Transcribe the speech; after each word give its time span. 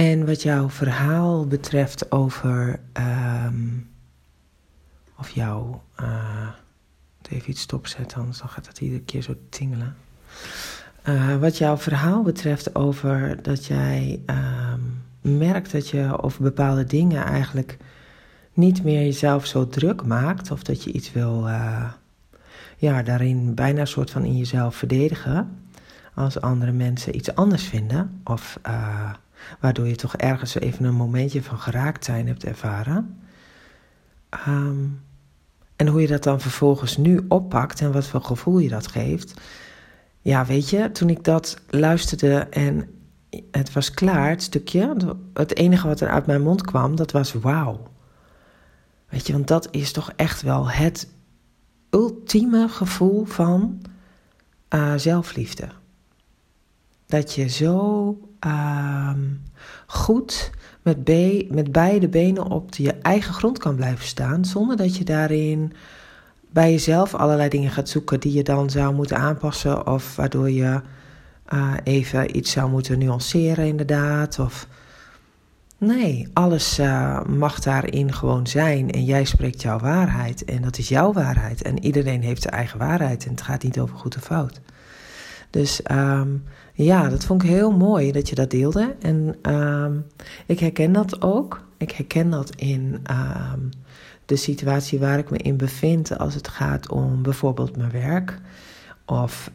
En 0.00 0.26
wat 0.26 0.42
jouw 0.42 0.70
verhaal 0.70 1.46
betreft 1.46 2.12
over. 2.12 2.80
ehm, 2.92 3.68
of 5.18 5.30
jouw. 5.30 5.82
eh, 5.96 6.48
even 7.30 7.50
iets 7.50 7.60
stopzetten, 7.60 8.18
anders 8.18 8.38
dan 8.38 8.48
gaat 8.48 8.66
het 8.66 8.80
iedere 8.80 9.00
keer 9.02 9.22
zo 9.22 9.34
tingelen. 9.48 9.96
Eh, 11.02 11.36
wat 11.36 11.58
jouw 11.58 11.76
verhaal 11.76 12.22
betreft 12.22 12.74
over 12.74 13.42
dat 13.42 13.66
jij 13.66 14.20
ehm, 14.26 14.80
merkt 15.20 15.72
dat 15.72 15.88
je 15.88 16.22
over 16.22 16.42
bepaalde 16.42 16.84
dingen 16.84 17.24
eigenlijk 17.24 17.76
niet 18.52 18.82
meer 18.82 19.00
jezelf 19.02 19.46
zo 19.46 19.68
druk 19.68 20.04
maakt. 20.04 20.50
Of 20.50 20.62
dat 20.62 20.84
je 20.84 20.92
iets 20.92 21.12
wil, 21.12 21.48
eh, 21.48 21.92
ja, 22.76 23.02
daarin 23.02 23.54
bijna 23.54 23.80
een 23.80 23.86
soort 23.86 24.10
van 24.10 24.24
in 24.24 24.36
jezelf 24.36 24.76
verdedigen. 24.76 25.58
Als 26.14 26.40
andere 26.40 26.72
mensen 26.72 27.16
iets 27.16 27.34
anders 27.34 27.64
vinden. 27.64 28.20
Of 28.24 28.58
waardoor 29.60 29.86
je 29.86 29.96
toch 29.96 30.16
ergens 30.16 30.54
even 30.54 30.84
een 30.84 30.94
momentje 30.94 31.42
van 31.42 31.58
geraakt 31.58 32.04
zijn 32.04 32.26
hebt 32.26 32.44
ervaren. 32.44 33.18
Ehm, 34.28 34.84
en 35.76 35.86
hoe 35.86 36.00
je 36.00 36.06
dat 36.06 36.22
dan 36.22 36.40
vervolgens 36.40 36.96
nu 36.96 37.20
oppakt 37.28 37.80
en 37.80 37.92
wat 37.92 38.06
voor 38.06 38.22
gevoel 38.22 38.58
je 38.58 38.68
dat 38.68 38.86
geeft. 38.86 39.40
Ja, 40.20 40.46
weet 40.46 40.70
je, 40.70 40.90
toen 40.92 41.08
ik 41.08 41.24
dat 41.24 41.60
luisterde 41.68 42.38
en 42.38 42.88
het 43.50 43.72
was 43.72 43.90
klaar, 43.90 44.28
het 44.28 44.42
stukje, 44.42 45.14
het 45.34 45.56
enige 45.56 45.86
wat 45.86 46.00
er 46.00 46.08
uit 46.08 46.26
mijn 46.26 46.42
mond 46.42 46.62
kwam, 46.62 46.96
dat 46.96 47.12
was 47.12 47.32
wauw. 47.32 47.82
Weet 49.08 49.26
je, 49.26 49.32
want 49.32 49.48
dat 49.48 49.68
is 49.70 49.92
toch 49.92 50.12
echt 50.16 50.42
wel 50.42 50.70
het 50.70 51.08
ultieme 51.90 52.68
gevoel 52.68 53.24
van 53.24 53.82
uh, 54.74 54.94
zelfliefde. 54.96 55.68
Dat 57.10 57.34
je 57.34 57.48
zo 57.48 58.18
uh, 58.46 59.10
goed 59.86 60.50
met, 60.82 60.96
met 61.50 61.72
beide 61.72 62.08
benen 62.08 62.50
op 62.50 62.74
je 62.74 62.92
eigen 62.92 63.34
grond 63.34 63.58
kan 63.58 63.76
blijven 63.76 64.04
staan, 64.04 64.44
zonder 64.44 64.76
dat 64.76 64.96
je 64.96 65.04
daarin 65.04 65.72
bij 66.52 66.70
jezelf 66.70 67.14
allerlei 67.14 67.48
dingen 67.48 67.70
gaat 67.70 67.88
zoeken 67.88 68.20
die 68.20 68.32
je 68.32 68.42
dan 68.42 68.70
zou 68.70 68.94
moeten 68.94 69.16
aanpassen, 69.16 69.86
of 69.86 70.16
waardoor 70.16 70.50
je 70.50 70.80
uh, 71.54 71.74
even 71.84 72.36
iets 72.36 72.50
zou 72.50 72.70
moeten 72.70 72.98
nuanceren, 72.98 73.66
inderdaad. 73.66 74.38
Of 74.38 74.66
nee, 75.78 76.28
alles 76.32 76.78
uh, 76.78 77.24
mag 77.24 77.60
daarin 77.60 78.12
gewoon 78.12 78.46
zijn 78.46 78.90
en 78.90 79.04
jij 79.04 79.24
spreekt 79.24 79.62
jouw 79.62 79.78
waarheid 79.78 80.44
en 80.44 80.62
dat 80.62 80.78
is 80.78 80.88
jouw 80.88 81.12
waarheid. 81.12 81.62
En 81.62 81.84
iedereen 81.84 82.22
heeft 82.22 82.42
zijn 82.42 82.54
eigen 82.54 82.78
waarheid 82.78 83.24
en 83.24 83.30
het 83.30 83.42
gaat 83.42 83.62
niet 83.62 83.78
over 83.80 83.96
goed 83.96 84.16
of 84.16 84.22
fout. 84.22 84.60
Dus 85.50 85.80
um, 85.90 86.44
ja, 86.72 87.08
dat 87.08 87.24
vond 87.24 87.42
ik 87.42 87.48
heel 87.48 87.70
mooi 87.70 88.12
dat 88.12 88.28
je 88.28 88.34
dat 88.34 88.50
deelde. 88.50 88.94
En 89.00 89.36
um, 89.54 90.06
ik 90.46 90.60
herken 90.60 90.92
dat 90.92 91.22
ook. 91.22 91.64
Ik 91.76 91.90
herken 91.90 92.30
dat 92.30 92.54
in 92.56 93.02
um, 93.10 93.70
de 94.26 94.36
situatie 94.36 94.98
waar 94.98 95.18
ik 95.18 95.30
me 95.30 95.36
in 95.36 95.56
bevind 95.56 96.18
als 96.18 96.34
het 96.34 96.48
gaat 96.48 96.90
om 96.90 97.22
bijvoorbeeld 97.22 97.76
mijn 97.76 97.90
werk. 97.90 98.38
Of 99.06 99.50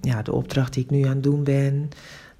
ja, 0.00 0.22
de 0.22 0.32
opdracht 0.32 0.72
die 0.72 0.84
ik 0.84 0.90
nu 0.90 1.02
aan 1.02 1.14
het 1.14 1.22
doen 1.22 1.44
ben. 1.44 1.88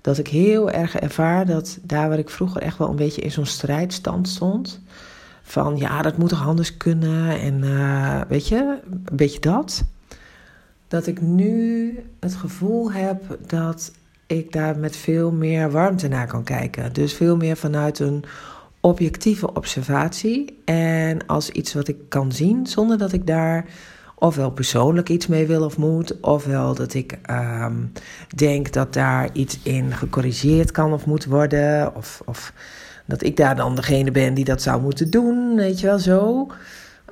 Dat 0.00 0.18
ik 0.18 0.28
heel 0.28 0.70
erg 0.70 0.96
ervaar 0.96 1.46
dat 1.46 1.78
daar 1.82 2.08
waar 2.08 2.18
ik 2.18 2.30
vroeger 2.30 2.62
echt 2.62 2.78
wel 2.78 2.88
een 2.88 2.96
beetje 2.96 3.22
in 3.22 3.30
zo'n 3.30 3.46
strijdstand 3.46 4.28
stond. 4.28 4.80
Van 5.42 5.76
ja, 5.76 6.02
dat 6.02 6.18
moet 6.18 6.28
toch 6.28 6.46
anders 6.46 6.76
kunnen. 6.76 7.40
En 7.40 7.62
uh, 7.62 8.20
weet 8.28 8.48
je, 8.48 8.80
een 8.90 9.16
beetje 9.16 9.40
dat 9.40 9.84
dat 10.92 11.06
ik 11.06 11.20
nu 11.20 11.98
het 12.20 12.34
gevoel 12.34 12.92
heb 12.92 13.38
dat 13.46 13.92
ik 14.26 14.52
daar 14.52 14.78
met 14.78 14.96
veel 14.96 15.30
meer 15.30 15.70
warmte 15.70 16.08
naar 16.08 16.26
kan 16.26 16.44
kijken. 16.44 16.92
Dus 16.92 17.14
veel 17.14 17.36
meer 17.36 17.56
vanuit 17.56 17.98
een 17.98 18.24
objectieve 18.80 19.54
observatie 19.54 20.58
en 20.64 21.26
als 21.26 21.50
iets 21.50 21.74
wat 21.74 21.88
ik 21.88 21.96
kan 22.08 22.32
zien, 22.32 22.66
zonder 22.66 22.98
dat 22.98 23.12
ik 23.12 23.26
daar 23.26 23.64
ofwel 24.14 24.50
persoonlijk 24.50 25.08
iets 25.08 25.26
mee 25.26 25.46
wil 25.46 25.64
of 25.64 25.78
moet, 25.78 26.20
ofwel 26.20 26.74
dat 26.74 26.94
ik 26.94 27.18
um, 27.30 27.92
denk 28.34 28.72
dat 28.72 28.92
daar 28.92 29.28
iets 29.32 29.58
in 29.62 29.92
gecorrigeerd 29.92 30.70
kan 30.70 30.92
of 30.92 31.06
moet 31.06 31.24
worden, 31.24 31.96
of, 31.96 32.22
of 32.24 32.52
dat 33.06 33.24
ik 33.24 33.36
daar 33.36 33.56
dan 33.56 33.74
degene 33.74 34.10
ben 34.10 34.34
die 34.34 34.44
dat 34.44 34.62
zou 34.62 34.82
moeten 34.82 35.10
doen, 35.10 35.56
weet 35.56 35.80
je 35.80 35.86
wel 35.86 35.98
zo. 35.98 36.46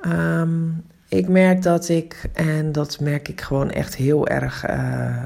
Um, 0.05 0.83
ik 1.11 1.27
merk 1.27 1.61
dat 1.61 1.89
ik, 1.89 2.29
en 2.33 2.71
dat 2.71 2.99
merk 2.99 3.27
ik 3.27 3.41
gewoon 3.41 3.71
echt 3.71 3.95
heel 3.95 4.27
erg, 4.27 4.69
uh, 4.69 5.23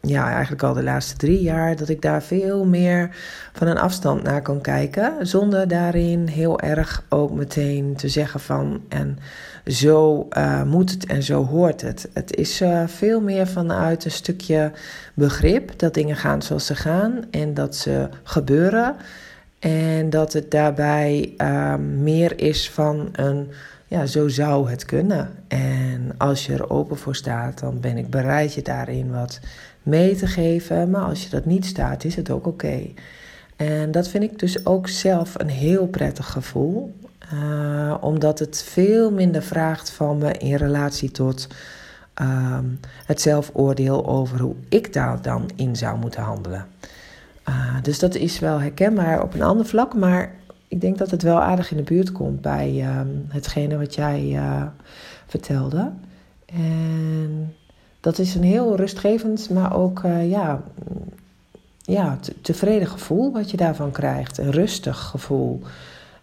ja, 0.00 0.30
eigenlijk 0.30 0.62
al 0.62 0.74
de 0.74 0.82
laatste 0.82 1.16
drie 1.16 1.42
jaar, 1.42 1.76
dat 1.76 1.88
ik 1.88 2.02
daar 2.02 2.22
veel 2.22 2.64
meer 2.64 3.16
van 3.52 3.66
een 3.66 3.78
afstand 3.78 4.22
naar 4.22 4.42
kan 4.42 4.60
kijken. 4.60 5.26
Zonder 5.26 5.68
daarin 5.68 6.26
heel 6.26 6.60
erg 6.60 7.04
ook 7.08 7.32
meteen 7.32 7.96
te 7.96 8.08
zeggen 8.08 8.40
van, 8.40 8.80
en 8.88 9.18
zo 9.66 10.28
uh, 10.36 10.62
moet 10.62 10.90
het 10.90 11.06
en 11.06 11.22
zo 11.22 11.46
hoort 11.46 11.80
het. 11.80 12.08
Het 12.12 12.36
is 12.36 12.62
uh, 12.62 12.82
veel 12.86 13.20
meer 13.20 13.46
vanuit 13.46 14.04
een 14.04 14.10
stukje 14.10 14.72
begrip 15.14 15.78
dat 15.78 15.94
dingen 15.94 16.16
gaan 16.16 16.42
zoals 16.42 16.66
ze 16.66 16.74
gaan 16.74 17.20
en 17.30 17.54
dat 17.54 17.76
ze 17.76 18.08
gebeuren. 18.22 18.96
En 19.58 20.10
dat 20.10 20.32
het 20.32 20.50
daarbij 20.50 21.34
meer 22.02 22.40
is 22.40 22.70
van 22.70 23.08
een 23.12 23.48
ja, 23.86 24.06
zo 24.06 24.28
zou 24.28 24.70
het 24.70 24.84
kunnen. 24.84 25.30
En 25.48 26.14
als 26.18 26.46
je 26.46 26.52
er 26.52 26.70
open 26.70 26.96
voor 26.96 27.16
staat, 27.16 27.58
dan 27.58 27.80
ben 27.80 27.96
ik 27.96 28.10
bereid 28.10 28.54
je 28.54 28.62
daarin 28.62 29.10
wat 29.10 29.40
mee 29.82 30.16
te 30.16 30.26
geven. 30.26 30.90
Maar 30.90 31.04
als 31.04 31.22
je 31.22 31.30
dat 31.30 31.44
niet 31.44 31.66
staat, 31.66 32.04
is 32.04 32.16
het 32.16 32.30
ook 32.30 32.46
oké. 32.46 32.80
En 33.56 33.90
dat 33.90 34.08
vind 34.08 34.24
ik 34.24 34.38
dus 34.38 34.66
ook 34.66 34.88
zelf 34.88 35.34
een 35.36 35.48
heel 35.48 35.86
prettig 35.86 36.30
gevoel. 36.30 36.94
Uh, 37.32 37.94
omdat 38.00 38.38
het 38.38 38.62
veel 38.68 39.10
minder 39.10 39.42
vraagt 39.42 39.90
van 39.90 40.18
me 40.18 40.32
in 40.32 40.54
relatie 40.54 41.10
tot 41.10 41.48
uh, 42.22 42.58
het 43.06 43.20
zelfoordeel 43.20 44.06
over 44.06 44.40
hoe 44.40 44.54
ik 44.68 44.92
daar 44.92 45.22
dan 45.22 45.50
in 45.56 45.76
zou 45.76 45.98
moeten 45.98 46.22
handelen. 46.22 46.66
Uh, 47.48 47.76
dus 47.82 47.98
dat 47.98 48.14
is 48.14 48.38
wel 48.38 48.60
herkenbaar 48.60 49.22
op 49.22 49.34
een 49.34 49.42
ander 49.42 49.66
vlak, 49.66 49.94
maar 49.94 50.32
ik 50.74 50.80
denk 50.80 50.98
dat 50.98 51.10
het 51.10 51.22
wel 51.22 51.40
aardig 51.40 51.70
in 51.70 51.76
de 51.76 51.82
buurt 51.82 52.12
komt 52.12 52.40
bij 52.40 52.74
uh, 52.74 53.00
hetgene 53.28 53.76
wat 53.76 53.94
jij 53.94 54.22
uh, 54.22 54.62
vertelde. 55.26 55.90
En 56.46 57.54
dat 58.00 58.18
is 58.18 58.34
een 58.34 58.42
heel 58.42 58.76
rustgevend, 58.76 59.50
maar 59.50 59.76
ook 59.76 60.02
uh, 60.02 60.30
ja, 60.30 60.62
ja, 61.80 62.18
tevreden 62.40 62.88
gevoel 62.88 63.32
wat 63.32 63.50
je 63.50 63.56
daarvan 63.56 63.90
krijgt. 63.90 64.38
Een 64.38 64.50
rustig 64.50 64.98
gevoel. 64.98 65.60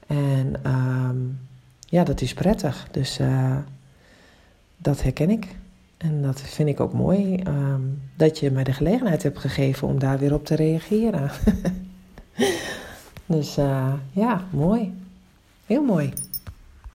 En 0.08 0.56
um, 0.66 1.40
ja, 1.80 2.04
dat 2.04 2.22
is 2.22 2.34
prettig. 2.34 2.88
Dus 2.92 3.20
uh, 3.20 3.58
dat 4.78 5.02
herken 5.02 5.30
ik. 5.30 5.48
En 5.98 6.22
dat 6.22 6.42
vind 6.42 6.70
ik 6.70 6.80
ook 6.80 6.94
mooi. 6.94 7.42
Um, 7.48 8.02
dat 8.16 8.40
je 8.40 8.52
mij 8.52 8.64
de 8.64 8.74
gelegenheid 8.74 9.24
hebt 9.24 9.40
gegeven 9.40 9.88
om 9.88 10.00
daar 10.00 10.20
weer 10.20 10.34
op 10.34 10.46
te 10.46 10.56
reageren. 10.56 11.32
Dus 13.32 13.58
uh, 13.58 13.94
ja, 14.12 14.44
mooi. 14.50 14.94
Heel 15.66 15.84
mooi. 15.84 16.14